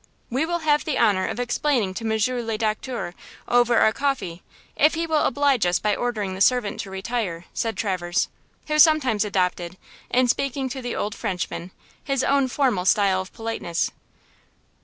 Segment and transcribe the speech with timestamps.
[0.31, 3.13] "We will have the honor of explaining to Monsieur le Docteur,
[3.47, 4.41] over our coffee,
[4.75, 8.27] if he will oblige us by ordering the servant to retire," said Traverse,
[8.65, 9.77] who sometimes adopted,
[10.09, 11.69] in speaking to the old Frenchman,
[12.03, 13.91] his own formal style of politeness.